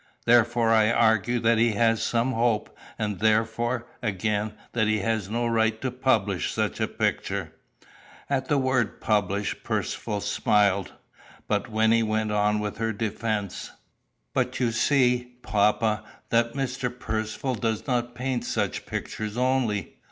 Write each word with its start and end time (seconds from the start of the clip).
Therefore 0.25 0.71
I 0.71 0.89
argue 0.89 1.39
that 1.41 1.59
he 1.59 1.73
has 1.73 2.01
some 2.01 2.31
hope, 2.33 2.75
and 2.97 3.19
therefore, 3.19 3.85
again, 4.01 4.53
that 4.71 4.87
he 4.87 4.97
has 5.01 5.29
no 5.29 5.45
right 5.45 5.79
to 5.79 5.91
publish 5.91 6.51
such 6.51 6.79
a 6.79 6.87
picture." 6.87 7.51
At 8.27 8.47
the 8.47 8.57
word 8.57 8.99
publish 8.99 9.55
Percivale 9.61 10.21
smiled. 10.21 10.91
But 11.47 11.69
Wynnie 11.71 12.01
went 12.01 12.31
on 12.31 12.59
with 12.59 12.77
her 12.77 12.91
defence: 12.93 13.73
"But 14.33 14.59
you 14.59 14.71
see, 14.71 15.35
papa, 15.43 16.03
that 16.29 16.53
Mr. 16.55 16.89
Percivale 16.89 17.53
does 17.61 17.85
not 17.85 18.15
paint 18.15 18.43
such 18.43 18.87
pictures 18.87 19.37
only. 19.37 19.97